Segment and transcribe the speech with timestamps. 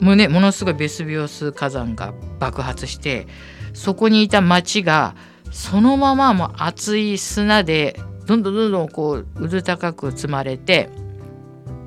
[0.00, 3.28] もねものすごいベスビオス火山が爆発して
[3.74, 5.14] そこにいた町が
[5.52, 10.88] そのままもう熱い砂でどんどんどんどんこううず高く積まれて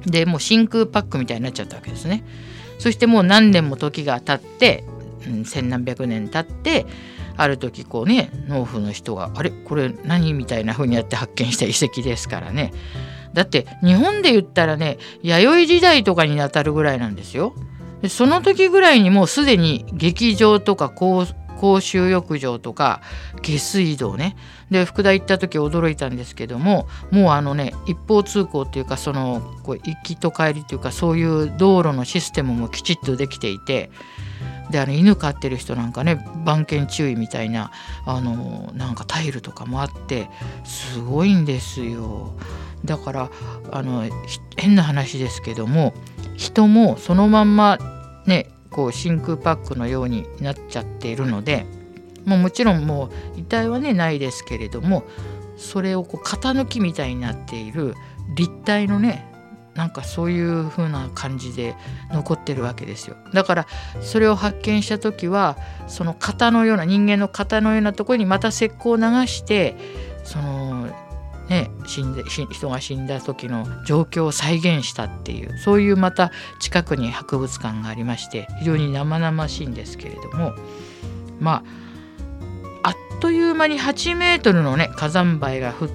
[0.05, 2.23] でもう真空パックみたいになっちゃったわけですね。
[2.79, 4.85] そしてもう何年も時が経って
[5.45, 6.85] 千何百年経って
[7.35, 9.51] ある時こうね農夫の人が「あれ？
[9.51, 12.73] これ何?」みたいな風にやって発見した遺跡ですからね
[13.33, 17.53] だって日本で言ったらね弥生時代とかにあたるぐらいなんですよ。
[18.01, 21.25] でその時ぐらいにもうすでに劇場とか公
[21.79, 23.01] 衆浴場とか
[23.41, 24.35] 下水道ね
[24.69, 33.89] で福田行った時驚いたんですけどももうあのね一方通行っていうかそのこう行きと帰りっていうかそういう道路のシステムもきちっとできていて
[34.69, 37.71] であの犬飼ってる人なんかね番犬注意みたいな
[38.05, 40.29] あのなんかタイルとかもあって
[40.63, 42.33] すごいんですよ。
[42.85, 43.31] だから
[43.71, 44.03] あの
[44.55, 45.93] 変な話ですけども
[46.35, 47.77] 人もそのまんま
[48.25, 51.65] ねこう真空パックのようになっちゃっているので
[52.25, 55.03] もうもちろんもう遺体はねないですけれども
[55.57, 57.95] それをこう型抜きみたいになっている
[58.35, 59.26] 立体のね
[59.77, 61.75] なんかそういう風な感じで
[62.11, 63.67] 残ってるわけですよだから
[64.01, 65.55] それを発見した時は
[65.87, 69.77] その型のような人間の型のようなところにまた石膏を流して
[70.23, 70.87] その
[71.47, 80.53] ね死んで人が死んだ時の状況を再現したっていうそういうまた近くに博物館がありまして非常に生々しいんですけれども
[81.39, 81.63] ま
[82.83, 85.89] ああっという間に8メートルのね火山灰が降っ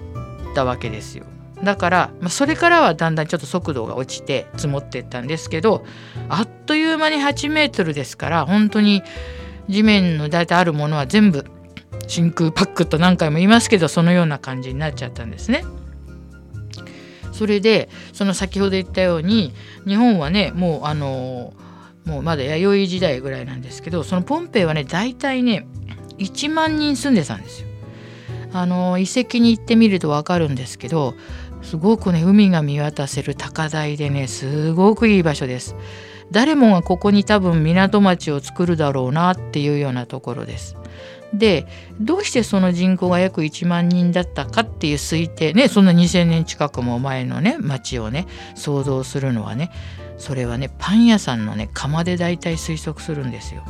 [0.54, 1.26] たわけですよ。
[1.62, 5.84] だから、まあ、それからはだんだんちょっと速度が落ちて積もっていったんですけど
[6.28, 9.02] あっという間に8メートルですから本当に
[9.68, 11.46] 地面の大体あるものは全部
[12.08, 15.64] 真空パックと何回も言いますけどそのような感じになっちゃったんですね。
[17.32, 19.54] それでその先ほど言ったように
[19.86, 21.54] 日本はねもうあの
[22.04, 25.66] もうまだ弥生時代ぐらいなんですけどそのポンペイはね大体ね
[26.18, 27.68] 1万人住んでたんですよ。
[28.52, 31.14] あの遺跡に行ってみると分かるんですけど
[31.62, 35.76] すごくね海が見渡せる高台でねすごくいい場所です
[36.30, 40.76] 誰もがここに多分港町を作るだろうなっていうようなところです
[41.34, 41.66] で
[42.00, 49.70] どうしてその人口が約1万人だったかっていう推定ねそんな2,000年近くも前のね町をね想像するのはね
[50.18, 53.62] それはねパン屋さんのね釜で大体推測するんですよ。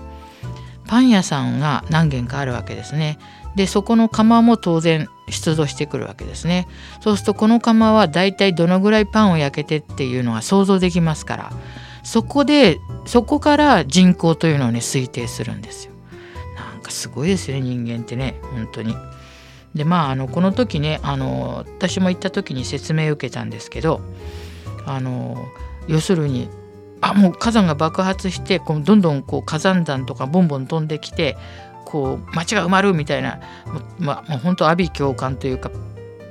[0.87, 3.19] パン屋さんが何軒かあるわけですね。
[3.57, 6.67] でそこの釜も当然出土してくるわけですね。
[7.01, 11.53] そうするとこの釜はだいたいどのぐらいパンを焼けてっていうのが想像できますから
[12.03, 15.93] そこでそこから人口というのをね推定するんですよ。
[16.57, 18.95] なんかすごいですよね人間ってね本当に。
[19.75, 24.01] でまああのこの時ねあの私も行った時に説明を受けたんですけど
[24.87, 25.47] あの
[25.87, 26.49] 要するに
[27.01, 31.37] あもう火山が爆発してこうどんどんこう火山弾とかボンボン飛んできて
[31.93, 33.39] こう街が埋まるみたいな
[33.99, 35.71] まあ、もう本当阿鼻共感というか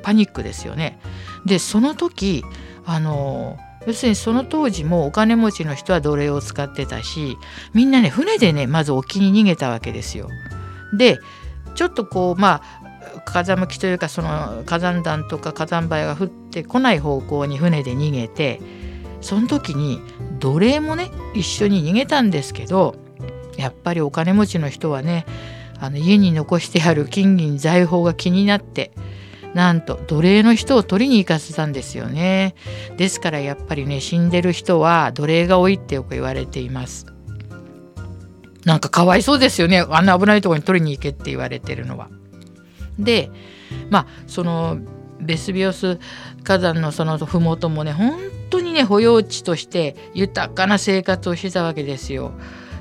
[0.02, 1.00] パニックですよね。
[1.46, 2.44] でその時
[2.84, 7.38] あの要するにその当時もお金持ちの人は奴隷を使ってたし
[7.74, 10.30] みんなね船でねまず沖に逃げたわけですよ。
[10.98, 11.19] で
[11.75, 18.60] ちょっとこうまあ風向きというかその火山弾とか火山灰が降ってこない方向に船で逃げて
[19.22, 20.02] その時に
[20.40, 22.96] 奴隷もね一緒に逃げたんですけど
[23.57, 25.25] やっぱりお金持ちの人はね
[25.80, 28.92] あの家に残してある金銀財宝が気になって
[29.53, 32.56] なんと奴隷の人を取りに行かせたんですよね
[32.98, 37.07] ですからやっぱりね死んでる人は奴隷が多いってよく言われています
[38.65, 42.09] なんかかわいそうですよねあんな危ないとこに取りに行けって言われてるのは。
[43.00, 43.31] で
[43.89, 44.77] まあその
[45.19, 46.00] ベスビオス
[46.44, 48.19] 火山のその麓もね本
[48.50, 52.33] 当にね保養地として豊かな生活をしてたわけですよ。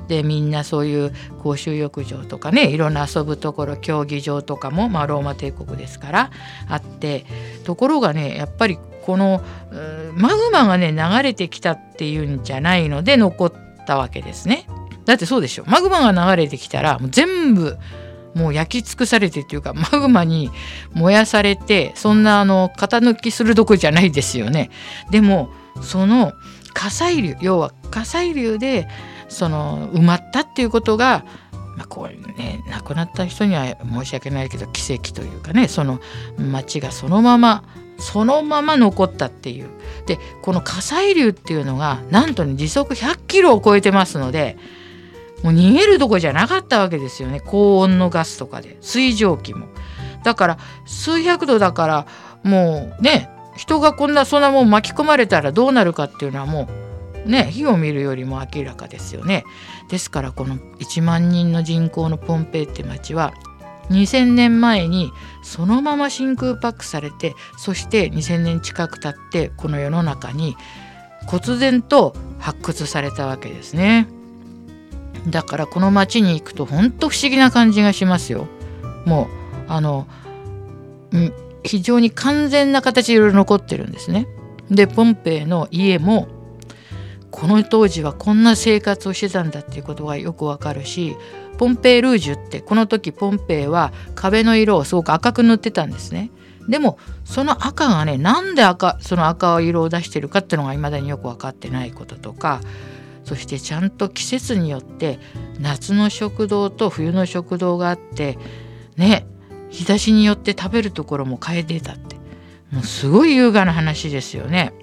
[0.07, 6.31] でみんなそういう公衆浴場とかねいろんな遊ぶところ競技場とかも、まあ、ローマ帝国ですから
[6.67, 7.25] あって
[7.63, 9.41] ところがねやっぱりこの
[10.13, 13.53] マグマがね流れてきたっていうんじゃないので残っ
[13.85, 14.67] たわけですね。
[15.05, 17.77] だってそうでしょマグマが流れてきたらもう全部
[18.35, 20.51] もう焼き尽くされてっていうかマグマに
[20.93, 24.69] 燃やされてそんなあの型抜きするどこじゃないですよね。
[25.09, 25.49] でも
[25.81, 26.33] その
[26.73, 28.87] 火砕流要は火砕流で
[29.31, 31.23] その埋まったっていうことが、
[31.77, 36.01] まあ、こうね亡くなった人には申し訳ないけど奇跡というかねその
[36.37, 37.63] 町がそのまま
[37.97, 39.69] そのまま残ったっていう。
[40.05, 44.57] でこの火砕流っていうのがなんとね時速100キロを超えてますので
[45.43, 47.39] もう逃げるとこじゃなかったわけですよね。
[47.39, 48.77] 高温のガスとかで。
[48.81, 49.67] 水蒸気も。
[50.23, 52.07] だから数百度だから
[52.43, 56.90] もうね人がこんなそんなもん巻き込まれたらどうなるかっていうのはもう
[57.25, 59.43] ね火を見るよりも明らかですよね。
[59.89, 63.33] ですからこの1万人の人口のポンペイって町は
[63.89, 65.11] 2000年前に
[65.43, 70.55] そのまま真空パックされてそして2000年近く経ってこの世の中に
[71.27, 74.07] 忽然と発掘されたわけですね。
[75.27, 78.47] だからこの町に行くと本当不思議な感じがしますよ。
[79.05, 79.27] も
[79.67, 80.07] うあの
[81.63, 84.27] 非常に完全な形でいろいろ残ってるんですね。
[84.71, 86.27] でポンペイの家も
[87.31, 91.15] この当時はこんな生活をしてたんだっていうことがよくわかるし
[91.57, 96.31] ポンペイルージュってこの時ポンペイは壁の色をすごく赤く塗ってたんですね。
[96.67, 102.61] でもその赤がねなんで赤その赤色を出してるかっていうのが未だによく分かってないこととか
[103.23, 105.19] そしてちゃんと季節によって
[105.59, 108.37] 夏の食堂と冬の食堂があって
[108.95, 109.25] ね
[109.69, 112.15] 日差しによって食べるところも変えてたって
[112.71, 114.73] もうすごい優雅な話ですよね。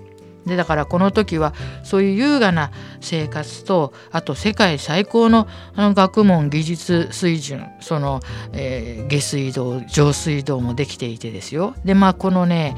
[0.47, 1.55] でだからこの時は
[1.85, 2.71] そういう優雅な
[3.01, 8.21] 生活とあと世界最高のあの学問技術水準その、
[8.53, 11.75] えー、下水道上水道もできていてですよ。
[11.85, 12.77] でまあこのね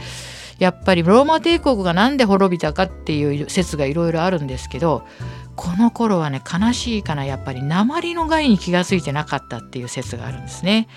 [0.58, 5.06] やっぱりローマ帝国が何で滅びたかっていう説がいろいろあるんですけど
[5.56, 10.88] この頃はね悲しいかなやっぱり鉛の害に気が付いてなかったっていう説があるんですね。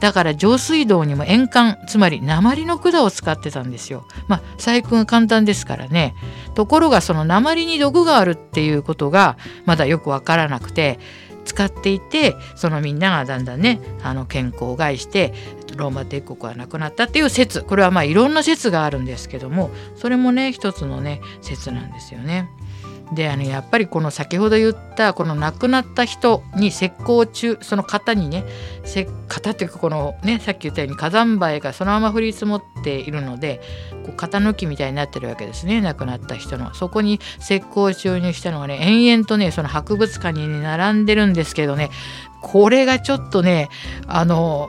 [0.00, 4.06] だから上水道にも塩管つまり鉛の管を使ってたんですよ。
[4.28, 6.14] まあ細工が簡単ですからね。
[6.54, 10.98] ところがその鉛に毒があるっていうことがまだよくわからなくて
[11.44, 15.32] 使っていてそのみんながだんだんねあの健康を害して
[15.76, 22.50] ローマ帝国はなくなったっていう説これはまあいろんな説があるんですけどもそれもね一つのね説なんですよね。
[23.12, 28.44] であのやっぱりこの先ほど言ったこの亡くなった人に石膏中その型にね
[29.28, 33.60] 型っていうかこのねさっき言ったように火山灰がそのまま降り積もっているので
[34.04, 36.74] こう型抜きみたいになってるわけですね亡くなった人の。
[36.74, 41.90] そこに石膏注入したのがね延々とねその博物館に、並んでるんですけどね
[42.42, 43.68] これがちょっとね
[44.06, 44.68] あの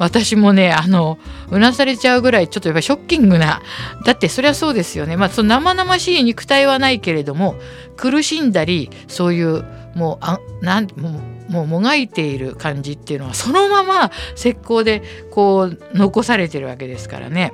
[0.00, 1.18] 私もねあの
[1.50, 3.60] うなされちゃうぐらいちょっとやっぱりショッキングな
[4.06, 5.16] だってそりゃそうですよね。
[5.18, 7.54] まあその生々しい肉体はないけれども
[7.98, 9.62] 苦しんだりそういう
[9.94, 17.52] もうあなんもうもうもがいている感じっていうのはそのまま石膏でこう残されてるわけですからね。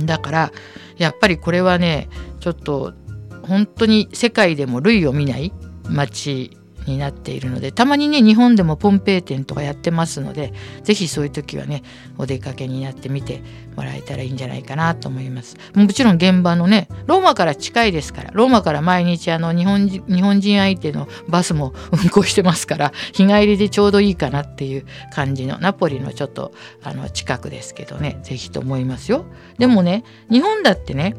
[0.00, 0.52] だから
[0.96, 2.08] やっぱりこれはね
[2.40, 2.94] ちょっと
[3.42, 5.52] 本当に世界でも類を見ない
[5.86, 11.82] 街になっているのでたまにね日本でもポンペイ店とかやってますので是非そういう時はね
[12.18, 13.42] お出かけになってみて
[13.76, 15.56] もらえたらいいんじゃないかなと思います。
[15.74, 29.24] もちろん現場のねローマから近いですからローマから毎日あの日本人日本人相手のバスも 運行してますから日帰りでちょうどいいかなっていう感じのナポリのちょっとあの近くですけどね是非と思いますよ。
[29.58, 31.16] でもね日本だってね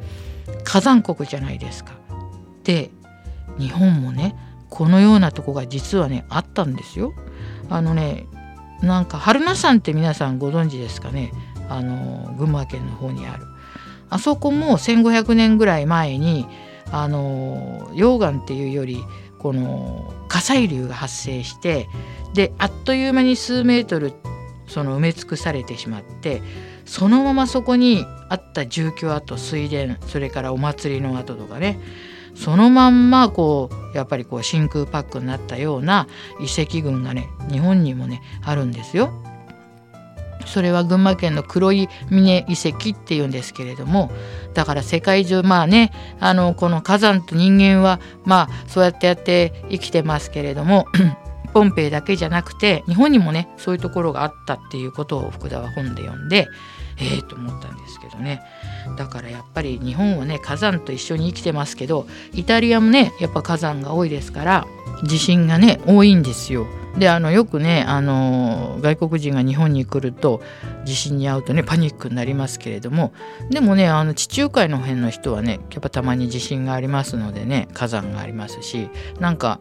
[0.63, 1.93] 火山国じゃないですか。
[2.63, 2.91] で
[3.58, 4.36] 日本もね
[4.74, 7.13] このようなとこが実はねあったんですよ。
[7.70, 8.25] あのね
[8.82, 11.32] なんか榛名山って皆さんご存知ですかね
[11.70, 13.46] あの群馬県の方にある。
[14.10, 16.48] あそこも1,500年ぐらい前に
[16.92, 18.98] あの溶岩っていうより
[19.38, 21.88] この火砕流が発生して
[22.34, 24.12] であっという間に数メートル
[24.68, 26.42] その埋め尽くされてしまって
[26.86, 31.80] そのままそこにあった住居跡水田それからお祭りの跡とかね
[32.36, 36.08] そのまんまこうやっぱりこう真空パックになったような
[36.40, 39.12] 遺跡群がね日本にもねあるんですよ。
[40.46, 44.12] それは群馬県の黒い峰遺跡っていうんですけれども
[44.54, 50.86] だから世界中まあねあのこの火山と人間はまあそうやってやって生きてますけれども
[51.54, 56.48] ポンペイだけじゃなくて日本にもねそういうところがあったっていうことを福田は本で読んで
[56.98, 58.42] ええー、と思ったんですけどね
[58.98, 64.68] だからやっぱり日本はね火山と一緒に生きてますけどイタリアもねやっぱ火山が多いですから
[65.04, 66.66] 地震がね多いんですよ。
[66.98, 70.44] であのよくねあの外国人が日本に来ると
[70.86, 73.14] 地震に遭うとねパニックになりますけれども
[73.50, 79.60] でもねあの地中海の辺の人はねやっぱたまに地震がありますのでね火山がありますしなんか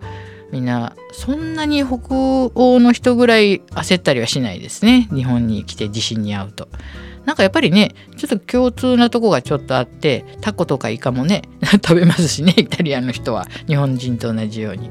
[0.50, 2.14] みんなそんなに北
[2.54, 6.68] 欧の人ぐらい焦ったりはしないですね日本に来て地震に遭うと。
[7.24, 11.42] なんかやっぱりねちょっと共通なとこがちょっとあってタコとかイカもね
[11.84, 14.90] 食べますしねイタリアの人は日本人と同じように。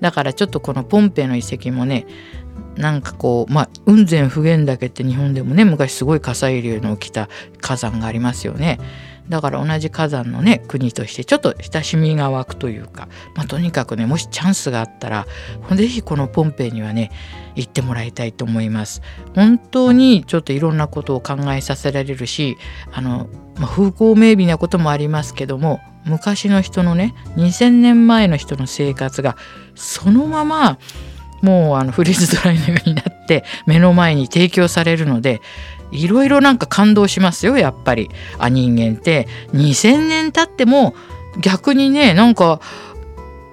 [0.00, 2.06] だからちょっとこのポンペイの遺跡もね
[2.76, 7.28] なんかこうまあ雲仙普賢岳って日本でもね昔すごい火砕流の起きた
[7.60, 8.78] 火山がありますよね。
[9.28, 15.26] だから同じ火山のね国としてちょっと親しみが湧くというか、まあ、とにかくねもしチャンスがあったら
[15.70, 17.10] 是非このポンペイにはね
[17.54, 19.02] 行ってもらいたいと思います。
[19.34, 22.56] 本当にちょっといろんなことを考えさせられるし
[22.92, 29.36] あの、まあ、風光明媚なこともありますけども昔の人のね2,000年前の人の生活が
[29.74, 30.78] そのまま
[31.42, 35.40] もうあのフリーズドライのようになって目の前に提供されるので
[35.90, 38.10] いろいろなんか感動しますよやっぱり。
[38.38, 39.28] あ人間って。
[39.52, 40.94] 2,000年経っても
[41.40, 42.60] 逆にねなんか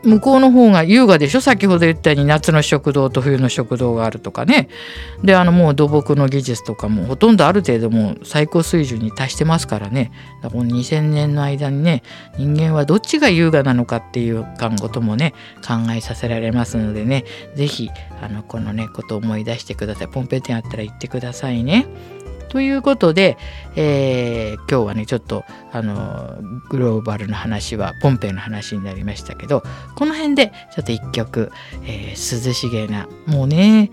[0.03, 1.41] 向こうの方が優雅でしょ？
[1.41, 4.69] 先ほど言ったように夏の食堂と冬の食堂があるとかね。
[5.23, 10.11] であのもう土木の技術とかもほとんどある程度もう最高水準に達してますからね。
[10.43, 12.03] だからこの2,000年の間にね
[12.37, 14.45] 人間はどっちが優雅なのかっていう
[14.79, 15.33] こともね
[15.67, 17.25] 考えさせられますのでね。
[17.55, 17.89] 是非
[18.47, 20.07] このねことを思い出してください。
[20.07, 21.87] ポンペ店あったら行ってくださいね。
[22.55, 23.37] ということで、
[23.75, 25.43] えー、今日はねちょっと
[25.73, 26.37] あの
[26.69, 29.61] グローバルな話はポンペイの話になりましたけど
[29.95, 31.51] この辺でちょっと一曲、
[31.83, 33.91] えー、涼しげなもうね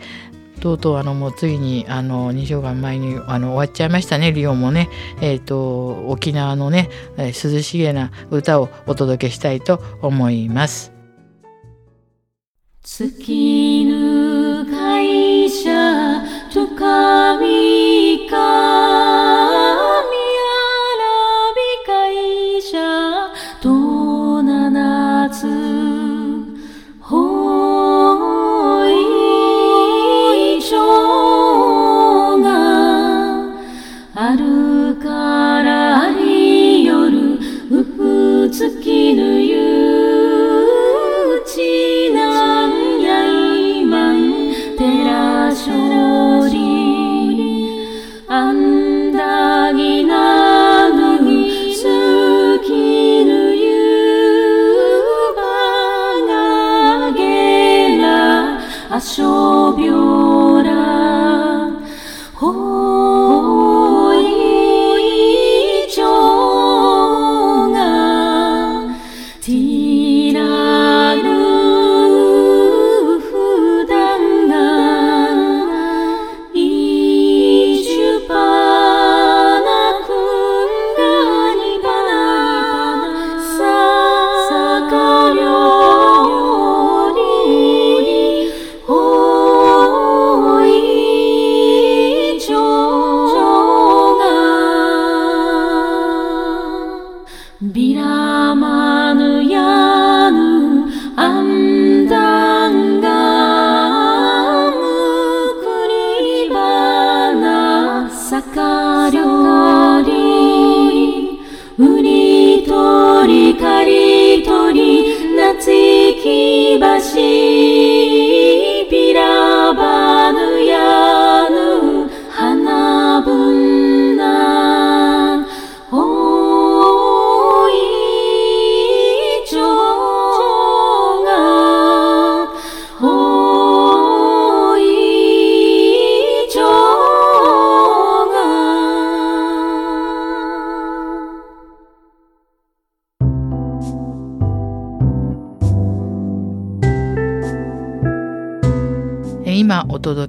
[0.60, 4.88] とうとうあのもうついにあの2週間前にあの終わっちゃいましたねリオもね
[5.20, 10.92] えっ、ー、と沖縄のね、えー、涼しげな歌をお届けしたいと思います。
[12.84, 15.70] 月ぬ会社
[16.52, 17.71] と神
[18.32, 18.71] か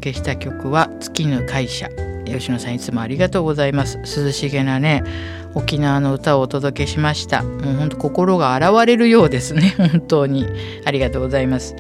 [0.04, 1.90] 届けした曲は月の会社。
[2.26, 3.98] 吉野さんいつもありがとうございます。
[4.00, 5.04] 涼しげなね
[5.54, 7.42] 沖縄の歌をお届けしました。
[7.44, 9.76] もうほんと心が洗われるようですね。
[9.80, 10.46] 本当に。
[10.84, 11.76] ありがとうございます。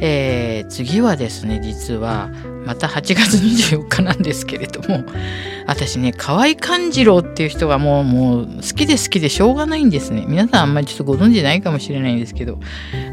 [0.00, 2.30] えー、次はですね実は
[2.64, 5.04] また8月24日なんですけれども
[5.66, 10.24] 私ね河合勘次郎っていう人がもうもう好きで好きでしょうがないんですね。
[10.26, 12.58] 皆さんあんまりちょっとご存知ないかもしれないんですけど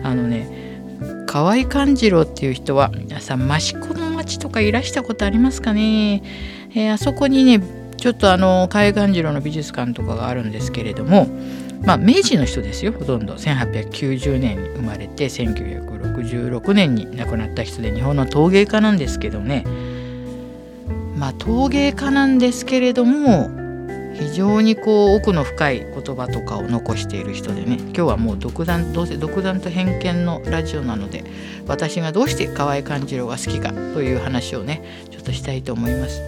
[0.03, 0.68] あのね
[1.29, 6.23] 河合勘次郎っていう人は皆さん益子の町とかいらしたことありますかね、
[6.71, 7.61] えー、あそこにね
[7.97, 11.27] ちょっとあの河合勘次郎の美術館とかがあるんですけれども
[11.83, 13.35] まあ明治の人ですよほとんど。
[13.35, 19.63] 1890年に生まれて1966年に亡くなった人で日本の陶芸家なんですけどね。
[21.15, 23.68] まあ陶芸家なんですけれども
[24.19, 31.23] 非常にこう奥の深い言葉とかを残している人でね今日はもう独断どうせ独断と偏見のラジオなので
[31.67, 36.21] 私がどうして河合勘次郎が好きかという話をねちょっとしたいと思います。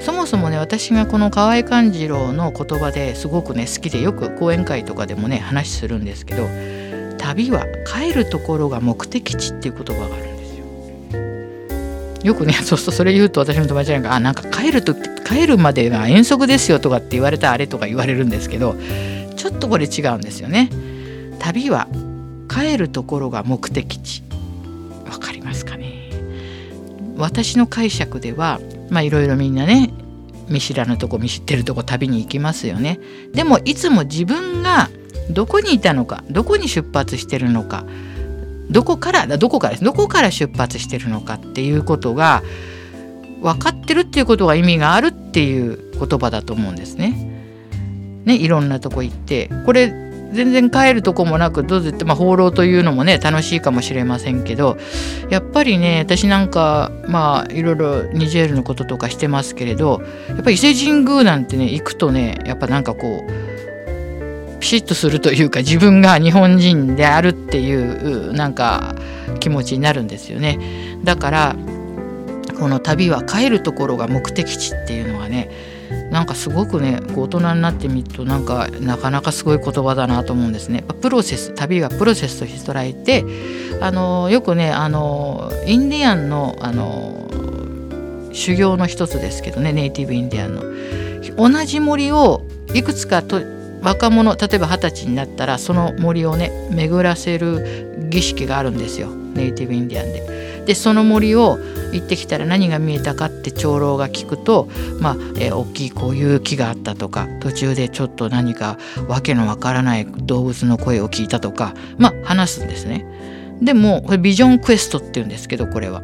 [0.00, 6.48] そもそもね私がこの河合勘次郎の言葉ですごくね好きでよく講演会とかでもね話するんですけど
[7.18, 10.64] 旅は帰るところが目的地っていう言葉があるんですよ。
[12.24, 14.82] よくねそうするとそれ言うと私の友達なんか「あなんか帰る
[15.26, 18.76] 帰るまでが遠足ですよ」とかって言われたあれとか言われるんですけど
[19.36, 20.70] ちょっとこれ違うんですよね。
[21.38, 21.88] 旅は
[22.48, 24.22] 帰るところが目的地
[25.10, 26.10] わかりますかね？
[27.16, 29.90] 私の解釈ではまあいろいろみんなね
[30.48, 33.00] 見知らぬとこ見知ってるとこ旅に行きますよね。
[33.32, 34.90] でもいつも自分が
[35.30, 37.84] どこにいたのかどこに出発してるのか
[38.70, 42.42] どこからどこからどこから出発してるのかっていうことが
[43.42, 47.32] 分かってるっていうことが意味があるっていう言葉だと思うんですね。
[48.24, 54.76] ねいろんなとこ行ってこれ全然帰るとこもなくどうぞって、まあ、放浪というのもね楽しいかもしれませんけど
[55.30, 68.96] やっぱりね私なんかまあいろいろニジェールのこととかしてますけれどやっぱり伊勢神宮なんてね行くとねやっぱなんかこうピシッとするというか自分が日本人であるっていうなんか
[69.38, 70.58] 気持ちになるんですよね
[71.04, 71.56] だから
[72.58, 75.50] この旅は帰るところが目的地っていうのはね
[76.10, 80.84] なんかすごくね大人になってみるとなんかなかなかすごい言葉だなと思うんですね。
[81.00, 83.24] プロセス旅はプロセスとして捉えて
[83.80, 87.28] あのよくねあのインディアンのあの
[88.32, 90.62] 修行の一つですけどねネイティブインディアンの
[91.36, 92.42] 同じ森を
[92.74, 93.40] いくつかと
[93.82, 100.46] 若者例えば二十歳になったらその森をね巡らせる儀式があるんですよネイティブインディアンで。
[100.66, 101.58] でその森を
[101.92, 104.68] 行ってきたら何が見えたかって長老が聞くと
[105.00, 108.76] まあ、えー、大きいこういう木があったとか途中でちょっと何か
[109.08, 113.06] 訳のわからない動物の声を聞いたとかまあ話すんですね。
[113.62, 116.02] でもこれビジョンクエストっていうんですけどこれは。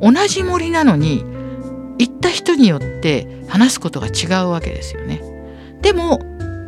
[0.00, 1.24] 同じ森なのに
[1.98, 5.22] 行った人によって話すことが違うわけですよね。
[5.80, 6.20] でも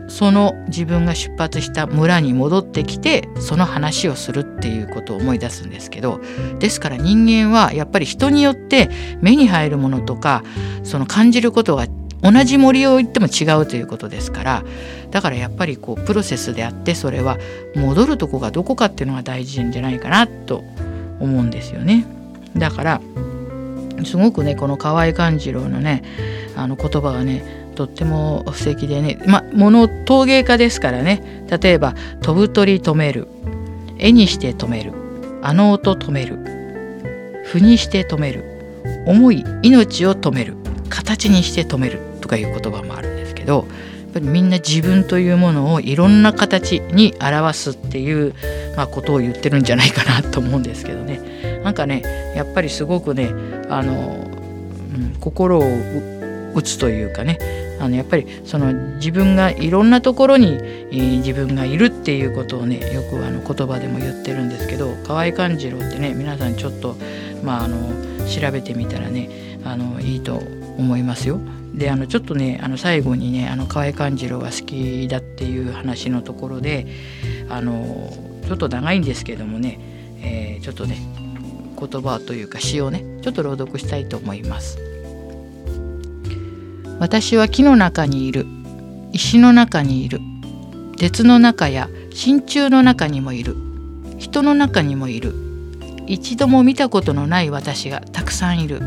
[0.09, 6.21] その自分が出発した村に戻ってきてその話をするっていうことを思い出すんですけど
[6.59, 8.89] ですから人間はやっぱり人によって
[9.21, 10.45] 目に入るものとか
[10.85, 11.87] その感じることが
[12.23, 14.65] 同じ森を行っても違うということですから
[15.11, 17.39] だからやっぱりこうプロセスであってそれは
[17.75, 20.65] 戻るとこがどこかっていうのが大事じゃないかなと
[21.21, 22.07] 思うんですよね。
[22.57, 23.01] だから
[24.05, 26.03] すごくねこの河合勘次郎のね
[26.57, 29.19] あの言葉がねとっても素敵でね。
[29.27, 31.45] ま物陶芸家ですからね。
[31.49, 33.29] 例えば「飛ぶ鳥止める」
[33.99, 34.93] 「絵にして止める」
[35.43, 36.39] 「あの音止める」
[37.45, 38.45] 「譜にして止める」
[39.07, 40.55] 「思い命を止める」
[40.89, 48.35] 「形にして止める」とかいう言葉もあるんですけどやっぱりみんな自分というものをいろんな形に表すっていう、
[48.77, 51.21] まあ、ことを言ってるんじゃないかなと思うんですけどね。
[51.63, 52.03] なんかね
[52.35, 53.31] やっぱりすごくね
[53.69, 54.27] あの、
[54.95, 55.63] うん、心を
[56.55, 57.66] 打つというかね。
[57.79, 66.97] あのやっぱりその自分がいろんなところに、えー、自分がいるっていうことをねよくあの言葉でも言ってるんですけど河合勘次郎ってね皆さんちょっと、
[67.43, 67.77] まあ、あの
[68.27, 70.43] 調べてみたらねあのいいと
[70.79, 71.41] 思いますよ。
[71.75, 76.87] であのちょっとねあの最後にねあの河合勘次郎が好きだっていう話のところで
[77.51, 78.11] あの
[78.47, 79.79] ちょっと長いんですけどもね、
[80.23, 80.97] えー、ちょっとね
[81.79, 84.79] 言葉というか詩をねちょっと朗読したいと思います。
[86.99, 88.47] 私は木の中にいる。
[89.13, 90.19] 石の中にいる。
[90.97, 93.55] 鉄の中や真鍮の中にもいる。
[94.17, 95.35] 人の中にもいる。
[96.07, 98.81] 一度も見たことのない私がたくさんいる。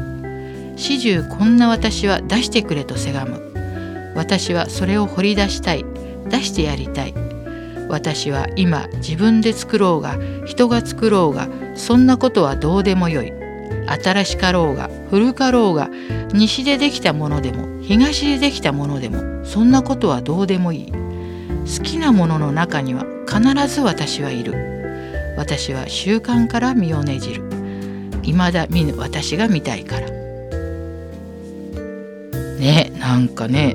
[0.75, 4.13] 始終こんな私は出してくれとせがむ。
[4.15, 5.85] 私はそれを掘り出したい。
[6.29, 7.13] 出してやりたい。
[7.89, 13.31] 私は今自分で作ろうが人が作ろうがそんなことはどうでもよい。
[14.03, 15.89] 新しかろうが古かろうが
[16.33, 17.78] 西でできたものでも。
[17.89, 20.91] 東でできたものでもそんなことはどうでもいい。
[20.91, 25.33] 好きなものの中には必ず私はいる。
[25.37, 27.41] 私は習慣から身をねじる。
[28.21, 30.07] 未だ見ぬ私が見たいから。
[32.59, 33.73] ねなんかね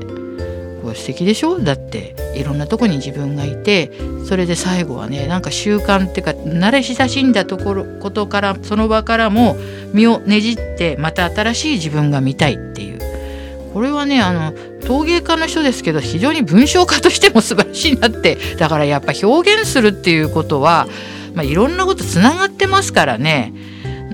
[0.85, 1.59] こう素敵でしょ？
[1.59, 3.91] だっていろんなとこに自分がいて
[4.29, 9.57] それで最後はねなんか習慣っていうか慣れ親しんだところことからその場からも
[9.93, 12.94] 身をねじってまた新しい自分が見たいっていう。
[13.75, 14.55] これはねあの
[14.87, 20.87] 陶芸家の人ですけど非常に文章家としても素晴らしいなってだからやっぱ表現するっていうことは、
[21.35, 23.53] まあ、いろんなことつながってますからね。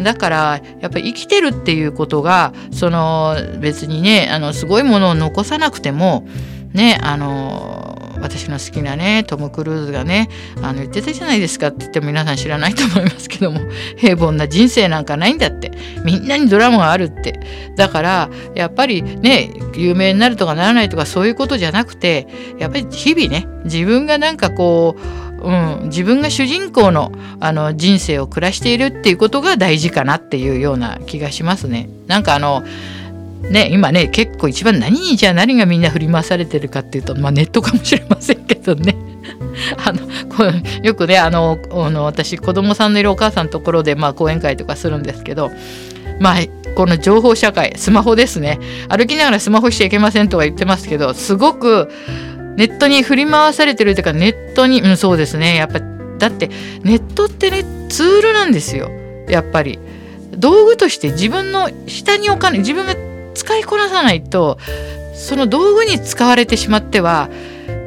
[0.02, 6.26] だからやっぱり生きてるっていうことがその別にねあのすごいものを残さなくても
[6.72, 7.89] ねあの
[8.20, 10.28] 私の好きなねトム・クルーズがね
[10.62, 13.60] あの言ってたじゃないですかって言っても皆さん知らないと思いますけども
[13.96, 15.72] 平凡な人生なんかないんだって
[16.04, 17.40] みんなにドラマがあるって
[17.76, 22.26] だからやっぱりね有名になるとかならないとかそういうことじゃなくて
[22.58, 31.88] やっぱり日々ね自分がなんかこううん、自分が主人公のあの人生を暮らしているっていうことが大事かなっていうような気がしますね。
[32.06, 32.62] なんかあの
[33.42, 38.94] ね、今ね結構一番何にじゃあ何がみんな振り回されてるかっていうと、まあ、ネットかもしれませんけどね。
[39.84, 40.44] あのこ
[40.82, 45.50] よくねあのあの私子供さんのいるお母さんのところで、まあ、講演会とかするんですけど
[46.20, 46.36] まあ
[46.74, 48.58] この情報社会スマホですね。
[48.88, 51.90] 歩きながらスマホしちゃいけませんとか言ってますけどすごく
[52.56, 55.56] ネットに振り回されてるというかネットに、うん、そうですね。
[55.56, 55.80] やっぱ
[56.18, 56.50] だって
[56.82, 58.90] ネットってねツールなんですよ。
[59.28, 59.78] やっぱり。
[60.36, 62.94] 道具として自分の下に置か自分が
[63.40, 64.58] 使いこなさないと
[65.14, 67.30] その道具に使われてしまっては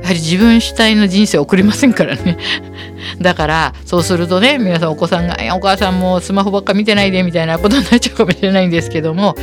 [0.01, 2.37] やはり自分主体の人生を送りませんからね
[3.21, 9.35] だからそうするとね皆さんお子さんが「お母さんもスマホばっか見てないで」みたいなことになっちゃうかもしれないんですけども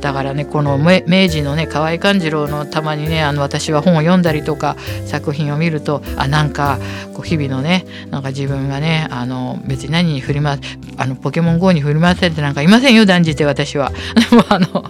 [0.00, 6.78] だからねこの明治のね河合勘次郎のたまにねあの私は本を読んだりとか作品を見るとあなんか
[7.14, 10.58] こう日々のねなんか自分がねあの別に何に振り回
[10.98, 13.92] あのポケモン GO に振り回されてなんかいませんよ断じて私は。
[14.30, 14.84] でもあの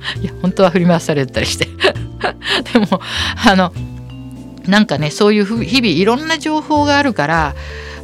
[0.22, 1.68] いや本当は振り回されたりして。
[2.72, 3.00] でも
[3.44, 3.72] あの
[4.66, 7.54] なんかねそういう日々いろんな情報があるから、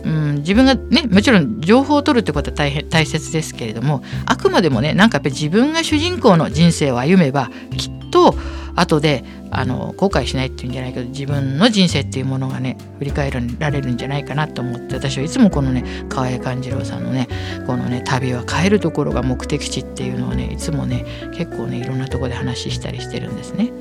[0.02, 8.37] うん、自分がねもちろん情報を取るってことは大変大切ですけれどもあくまでもねなんかやっぱり自分が主人公の人生を歩めばきっと
[8.77, 17.29] 後であの後悔しないっていうんじゃないけど自分の人生っていうものがね振り返られるんじゃないかなと思って私はいつもこのね河合勘次郎さんのね
[17.66, 21.05] このね旅は帰るところが目的地っていうのをねいつもね
[21.37, 23.72] 結構ねいろんなとこで話したりしてるんですね。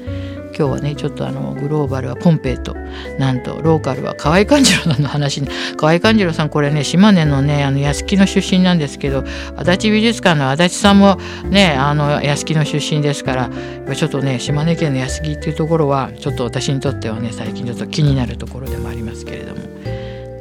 [0.57, 2.75] 今日はねちょっとあのグローバルはポンペイと
[3.17, 9.23] なんとローカルは河合勘次郎さんの話に河合勘次郎さんこれね島根のねあの屋敷の出身なんですけど
[9.57, 11.17] 足立美術館の足立さんも
[11.49, 13.49] ねあの屋敷の出身ですから
[13.95, 19.61] ちょっとね島根県の屋敷っていうところはちょっと私にとってはね最近ちょっと気になるところでもありますけれども。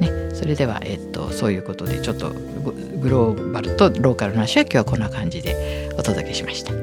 [0.01, 6.82] ね、それでは、えっと、そういうことでちょっとグローバルとローカルの話は今日はこんな感じでお届けしました。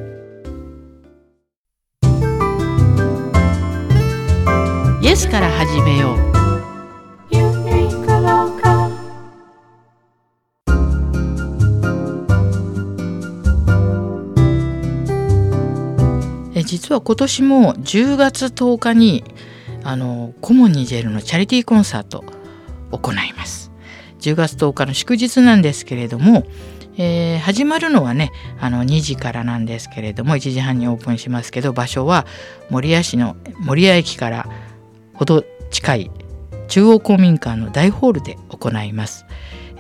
[5.01, 6.17] イエスから始めよう。
[16.53, 19.23] え実は今年も10月10日に
[19.85, 22.25] あのコモンニジェルのチャリティーコンサート
[22.91, 23.71] を行います。
[24.19, 26.45] 10月10日の祝日なんですけれども、
[26.97, 32.25] えー、始まるのはねあの2時からなんですけれども1時半にオープンしますけど場所は
[32.69, 34.49] 守谷市の守谷駅から
[35.19, 36.11] ほど近い
[36.69, 39.25] 中央公民館の大ホールで行います。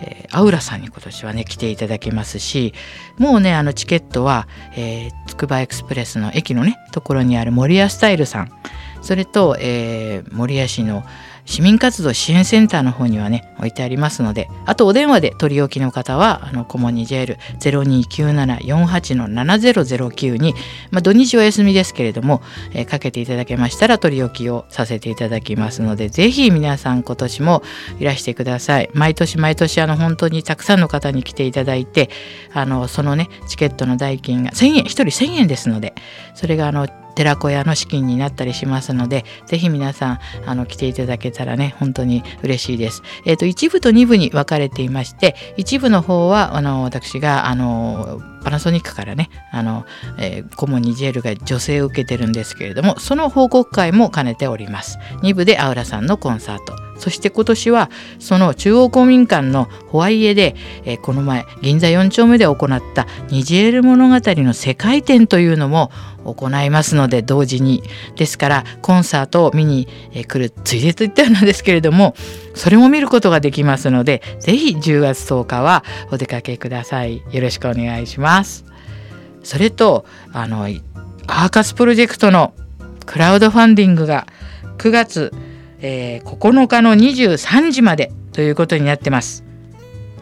[0.01, 2.73] えー、アウラさんに今年はね来ていただけますし
[3.17, 4.47] もうねあのチケットは
[5.27, 8.51] つくばエクスプレスの駅のねところにある森屋スタイルさん
[9.01, 11.03] それと、えー、守谷市の
[11.49, 20.53] 市民活動支援センターの方にはね置いてありますのであとお電話で取り置きの方はあのコモニジェール029748-7009に、
[20.91, 27.63] まあ、土日お休みですけれども、えー、かけていただけましたら取り置きをさせていただきますのでぜひ皆さん今年も
[27.99, 28.91] いらしてください。
[28.93, 32.11] 毎年毎年あの本当にたくさんの方に来ていただいて
[32.53, 35.95] あのそのねチケットの代金が1000円1人1000円ですので
[36.35, 43.03] それがあの寺子屋の資金になったりしますので、ぜひ皆さん、あの、来ていただけたらね、本当に嬉しいです。
[43.25, 49.85] え、ー、と、一部と二部に分かれていまして、一部の方は、あの、私が、あの、パナソニックからね、あの、
[50.17, 54.97] えー、コモンニジェールが女性を受けてるんですけれども、その報告会も兼ねております。
[55.21, 56.89] 2部でアウラさんのコンサート。
[56.99, 65.91] そして今年はその中央公民館のホワイエで、えー、この前銀座4丁目で行ったニジェール物語の世界展というのも
[66.33, 67.83] 行いますので同時に
[68.15, 69.87] ですからコンサートを見に
[70.27, 72.15] 来るついでといったようなんですけれども
[72.55, 77.21] それも見ることができますので是非10月10日はお出かけください。
[77.31, 78.65] よろしくお願いします。
[79.43, 82.53] それとあのアーカスプロジェクトの
[83.05, 84.27] クラウドファンディングが
[84.77, 85.33] 9月、
[85.81, 89.48] えー、9日の23時までということになってます。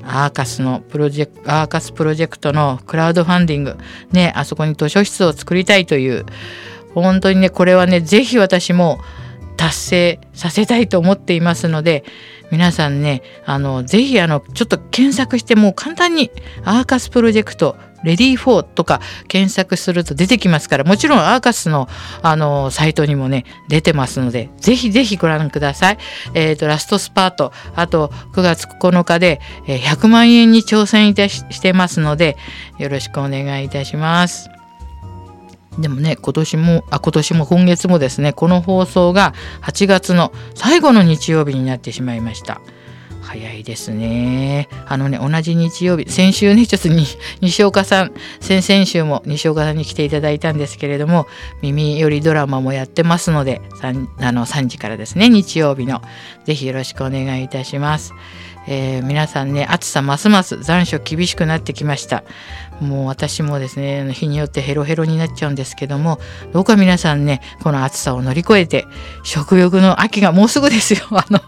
[0.08, 3.78] アーカスのプロジェクトアーカスプロジェクトのクラウドファンディング
[4.12, 6.26] ねあそこに図書室を作りたいという
[6.94, 9.00] 本当にねこれはね是非私も
[9.58, 12.04] 達成させたいと思っていますので
[12.52, 16.32] 皆さんねあのぜひあのちょっと検索してもう簡単に
[16.64, 21.88] アーカスプロジェクトレディー4とか検索すると出てきますからもちろんアーカスの
[22.22, 25.98] あのサイトにもね出てますのでぜひぜひご覧ください。
[26.34, 32.38] えっ、ー、とラストスパートあと9月9日で100万円に挑戦いたししてますので
[32.78, 34.50] よろしくお願いいたします。
[35.80, 42.62] でもね、今年も、あ、今年も今月もですね、この放送が8月の最後の日曜日になってしまいました。
[43.28, 44.70] 早いですね。
[44.88, 47.06] あのね、同じ日曜日、先週ね、 ちょっとに
[47.42, 51.28] 西岡さん、先々週も西岡さんに来ていただいたんですけれども、
[51.62, 56.02] 耳よりドラマもやってますので、3, あの3時からですね、日曜日の。
[56.46, 58.14] ぜひよろしくお願いいたします。
[58.70, 62.24] えー、皆さんね、暑さますます残暑厳しくなってきました。
[62.80, 66.20] もう私もですね、日によってヘロヘロになっちゃうんですけども、
[66.54, 68.86] どうか皆さんね、この暑さを乗り越えて、
[69.24, 71.00] 食欲の秋がもうすぐですよ。
[71.12, 71.42] あの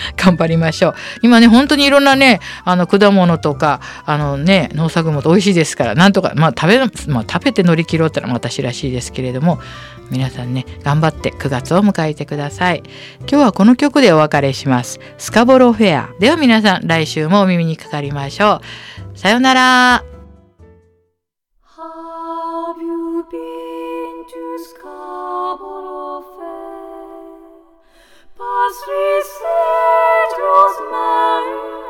[0.16, 0.94] 頑張りましょう。
[1.22, 6.78] 今ね、本当にいろんなね、あの果物とか、あのね、農作物美味しいですから、なんとか、まあ食べ、
[7.12, 9.58] まあ、食べて乗り切ろうってのは私らしいですけれども、
[10.10, 12.82] 皆さんね、頑張って9月を迎えてください。
[13.20, 15.00] 今日はこの曲でお別れします。
[15.18, 16.08] スカボロフェア。
[16.18, 18.60] では皆さん、来週もお耳にかかりましょ
[19.14, 19.18] う。
[19.18, 20.13] さようなら。
[28.38, 30.32] Pas vi sed
[30.90, 31.83] man.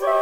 [0.00, 0.21] say